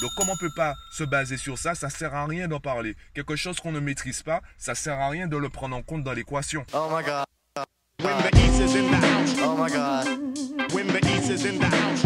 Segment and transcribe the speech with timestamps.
[0.00, 2.94] Donc comme on peut pas se baser sur ça, ça sert à rien d'en parler.
[3.14, 6.04] Quelque chose qu'on ne maîtrise pas, ça sert à rien de le prendre en compte
[6.04, 6.64] dans l'équation.
[6.74, 7.24] Oh my god.
[8.02, 9.34] When the East is in the house.
[9.42, 10.06] Oh my god.
[10.74, 12.05] When the East is in the house.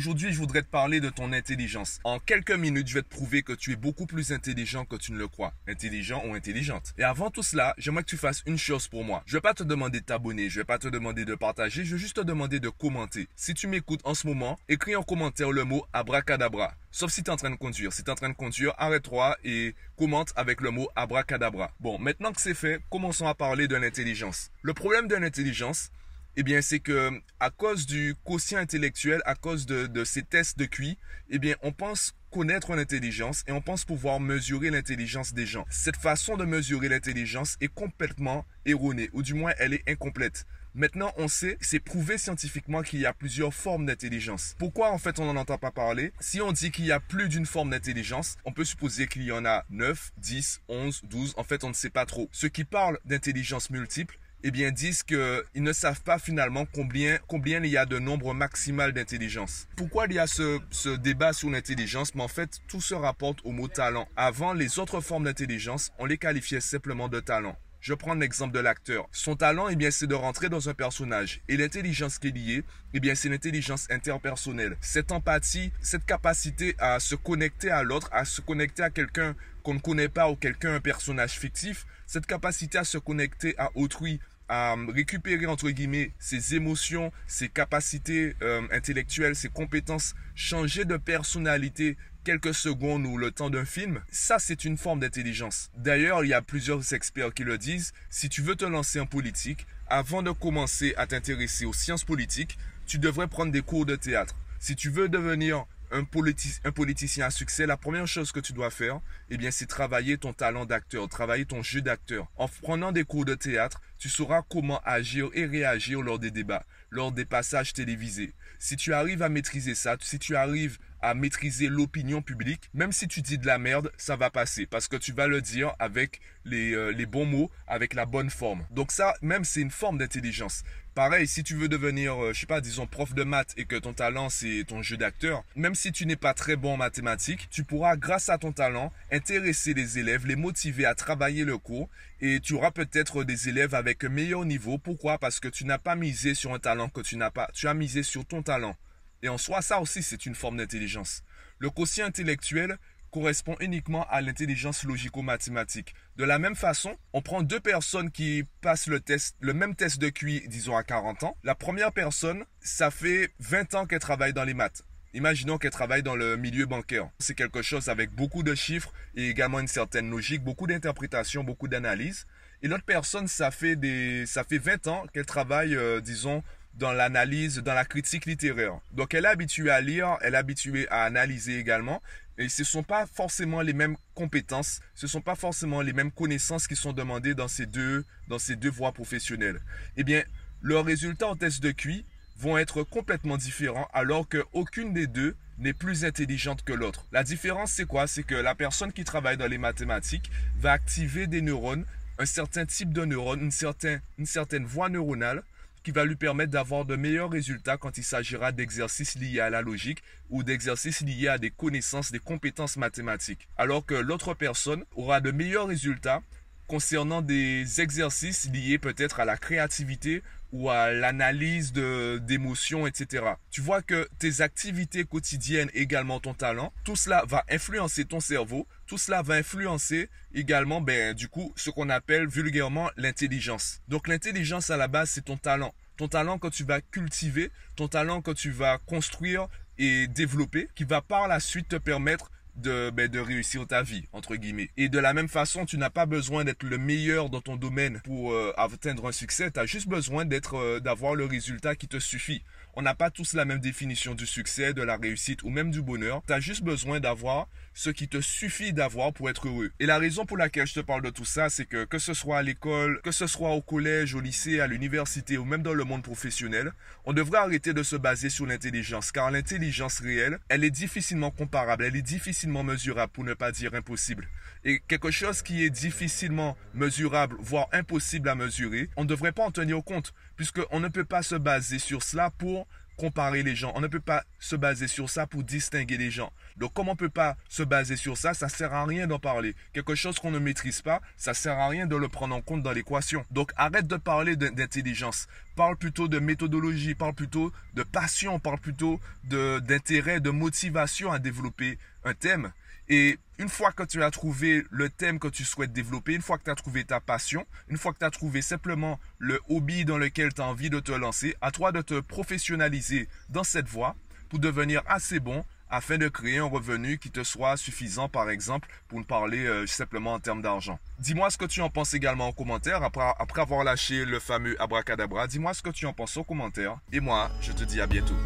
[0.00, 2.00] Aujourd'hui je voudrais te parler de ton intelligence.
[2.04, 5.12] En quelques minutes, je vais te prouver que tu es beaucoup plus intelligent que tu
[5.12, 5.52] ne le crois.
[5.68, 6.94] Intelligent ou intelligente.
[6.96, 9.22] Et avant tout cela, j'aimerais que tu fasses une chose pour moi.
[9.26, 11.96] Je vais pas te demander de t'abonner, je vais pas te demander de partager, je
[11.96, 13.28] vais juste te demander de commenter.
[13.36, 16.72] Si tu m'écoutes en ce moment, écris en commentaire le mot abracadabra.
[16.90, 17.92] Sauf si tu es en train de conduire.
[17.92, 21.72] Si tu es en train de conduire, arrête-toi et commente avec le mot abracadabra.
[21.78, 24.50] Bon, maintenant que c'est fait, commençons à parler de l'intelligence.
[24.62, 25.90] Le problème de l'intelligence,
[26.36, 30.64] eh bien, c'est que à cause du quotient intellectuel, à cause de, ces tests de
[30.64, 30.98] QI,
[31.28, 35.66] eh bien, on pense connaître l'intelligence et on pense pouvoir mesurer l'intelligence des gens.
[35.68, 40.46] Cette façon de mesurer l'intelligence est complètement erronée, ou du moins elle est incomplète.
[40.72, 44.54] Maintenant, on sait, c'est prouvé scientifiquement qu'il y a plusieurs formes d'intelligence.
[44.56, 46.12] Pourquoi en fait on n'en entend pas parler?
[46.20, 49.32] Si on dit qu'il y a plus d'une forme d'intelligence, on peut supposer qu'il y
[49.32, 52.28] en a 9, 10, 11, 12, en fait on ne sait pas trop.
[52.30, 57.62] Ceux qui parlent d'intelligence multiple, eh bien, disent qu'ils ne savent pas finalement combien, combien
[57.62, 59.68] il y a de nombre maximal d'intelligence.
[59.76, 62.14] Pourquoi il y a ce, ce débat sur l'intelligence?
[62.14, 64.08] Mais en fait, tout se rapporte au mot talent.
[64.16, 67.56] Avant, les autres formes d'intelligence, on les qualifiait simplement de talent.
[67.80, 69.08] Je prends l'exemple de l'acteur.
[69.10, 71.40] Son talent, eh bien, c'est de rentrer dans un personnage.
[71.48, 74.76] Et l'intelligence qui est liée, eh bien, c'est l'intelligence interpersonnelle.
[74.82, 79.74] Cette empathie, cette capacité à se connecter à l'autre, à se connecter à quelqu'un qu'on
[79.74, 84.20] ne connaît pas ou quelqu'un, un personnage fictif, cette capacité à se connecter à autrui,
[84.50, 91.96] à récupérer entre guillemets ses émotions, ses capacités euh, intellectuelles, ses compétences, changer de personnalité
[92.24, 95.70] quelques secondes ou le temps d'un film, ça c'est une forme d'intelligence.
[95.76, 99.06] D'ailleurs, il y a plusieurs experts qui le disent, si tu veux te lancer en
[99.06, 103.96] politique, avant de commencer à t'intéresser aux sciences politiques, tu devrais prendre des cours de
[103.96, 104.36] théâtre.
[104.58, 109.00] Si tu veux devenir un, politicien à succès, la première chose que tu dois faire,
[109.28, 112.30] eh bien, c'est travailler ton talent d'acteur, travailler ton jeu d'acteur.
[112.36, 116.64] En prenant des cours de théâtre, tu sauras comment agir et réagir lors des débats,
[116.90, 118.34] lors des passages télévisés.
[118.58, 123.08] Si tu arrives à maîtriser ça, si tu arrives à maîtriser l'opinion publique, même si
[123.08, 126.20] tu dis de la merde, ça va passer parce que tu vas le dire avec
[126.44, 128.66] les, euh, les bons mots, avec la bonne forme.
[128.70, 130.62] Donc ça, même c'est une forme d'intelligence.
[131.00, 133.76] Pareil, si tu veux devenir, euh, je sais pas, disons prof de maths et que
[133.76, 137.48] ton talent c'est ton jeu d'acteur, même si tu n'es pas très bon en mathématiques,
[137.50, 141.88] tu pourras, grâce à ton talent, intéresser les élèves, les motiver à travailler le cours
[142.20, 144.76] et tu auras peut-être des élèves avec un meilleur niveau.
[144.76, 145.16] Pourquoi?
[145.16, 147.72] Parce que tu n'as pas misé sur un talent que tu n'as pas, tu as
[147.72, 148.76] misé sur ton talent.
[149.22, 151.22] Et en soi, ça aussi, c'est une forme d'intelligence.
[151.60, 152.76] Le quotient intellectuel
[153.10, 155.94] correspond uniquement à l'intelligence logico-mathématique.
[156.16, 159.98] De la même façon, on prend deux personnes qui passent le test, le même test
[159.98, 161.36] de QI, disons à 40 ans.
[161.42, 164.84] La première personne, ça fait 20 ans qu'elle travaille dans les maths.
[165.12, 167.10] Imaginons qu'elle travaille dans le milieu bancaire.
[167.18, 171.66] C'est quelque chose avec beaucoup de chiffres et également une certaine logique, beaucoup d'interprétation, beaucoup
[171.66, 172.26] d'analyse.
[172.62, 176.44] Et l'autre personne, ça fait des, ça fait 20 ans qu'elle travaille, euh, disons,
[176.80, 178.80] dans l'analyse, dans la critique littéraire.
[178.92, 182.02] Donc elle est habituée à lire, elle est habituée à analyser également.
[182.38, 185.92] Et ce ne sont pas forcément les mêmes compétences, ce ne sont pas forcément les
[185.92, 189.60] mêmes connaissances qui sont demandées dans ces deux, dans ces deux voies professionnelles.
[189.98, 190.22] Eh bien,
[190.62, 192.06] leurs résultats en test de QI
[192.38, 197.04] vont être complètement différents alors qu'aucune des deux n'est plus intelligente que l'autre.
[197.12, 198.06] La différence, c'est quoi?
[198.06, 201.84] C'est que la personne qui travaille dans les mathématiques va activer des neurones,
[202.18, 205.42] un certain type de neurones, une certaine, une certaine voie neuronale
[205.82, 209.62] qui va lui permettre d'avoir de meilleurs résultats quand il s'agira d'exercices liés à la
[209.62, 213.48] logique ou d'exercices liés à des connaissances, des compétences mathématiques.
[213.56, 216.22] Alors que l'autre personne aura de meilleurs résultats
[216.70, 220.22] concernant des exercices liés peut-être à la créativité
[220.52, 223.24] ou à l'analyse d'émotions, etc.
[223.50, 228.68] Tu vois que tes activités quotidiennes, également ton talent, tout cela va influencer ton cerveau,
[228.86, 233.80] tout cela va influencer également, ben, du coup, ce qu'on appelle vulgairement l'intelligence.
[233.88, 235.74] Donc l'intelligence à la base, c'est ton talent.
[235.96, 240.84] Ton talent que tu vas cultiver, ton talent que tu vas construire et développer, qui
[240.84, 244.70] va par la suite te permettre de, ben, de réussir ta vie, entre guillemets.
[244.76, 248.00] Et de la même façon, tu n'as pas besoin d'être le meilleur dans ton domaine
[248.04, 249.50] pour euh, atteindre un succès.
[249.50, 252.42] Tu as juste besoin d'être, euh, d'avoir le résultat qui te suffit.
[252.74, 255.82] On n'a pas tous la même définition du succès, de la réussite ou même du
[255.82, 256.22] bonheur.
[256.26, 259.70] Tu as juste besoin d'avoir ce qui te suffit d'avoir pour être heureux.
[259.80, 262.14] Et la raison pour laquelle je te parle de tout ça, c'est que que ce
[262.14, 265.74] soit à l'école, que ce soit au collège, au lycée, à l'université ou même dans
[265.74, 266.72] le monde professionnel,
[267.04, 271.84] on devrait arrêter de se baser sur l'intelligence car l'intelligence réelle, elle est difficilement comparable,
[271.84, 274.28] elle est difficilement mesurable pour ne pas dire impossible.
[274.64, 279.44] Et quelque chose qui est difficilement mesurable, voire impossible à mesurer, on ne devrait pas
[279.44, 282.66] en tenir compte puisqu'on ne peut pas se baser sur cela pour
[283.00, 283.72] comparer les gens.
[283.74, 286.30] On ne peut pas se baser sur ça pour distinguer les gens.
[286.58, 289.18] Donc, comme on ne peut pas se baser sur ça, ça sert à rien d'en
[289.18, 289.54] parler.
[289.72, 292.62] Quelque chose qu'on ne maîtrise pas, ça sert à rien de le prendre en compte
[292.62, 293.24] dans l'équation.
[293.30, 295.28] Donc, arrête de parler d'intelligence.
[295.56, 301.78] Parle plutôt de méthodologie, parle plutôt de passion, parle plutôt d'intérêt, de motivation à développer
[302.04, 302.52] un thème.
[302.90, 306.38] Et une fois que tu as trouvé le thème que tu souhaites développer, une fois
[306.38, 309.84] que tu as trouvé ta passion, une fois que tu as trouvé simplement le hobby
[309.84, 313.68] dans lequel tu as envie de te lancer, à toi de te professionnaliser dans cette
[313.68, 313.94] voie
[314.28, 318.68] pour devenir assez bon afin de créer un revenu qui te soit suffisant, par exemple,
[318.88, 320.80] pour ne parler euh, simplement en termes d'argent.
[320.98, 324.60] Dis-moi ce que tu en penses également en commentaire après, après avoir lâché le fameux
[324.60, 325.28] abracadabra.
[325.28, 326.76] Dis-moi ce que tu en penses en commentaire.
[326.92, 328.16] Et moi, je te dis à bientôt.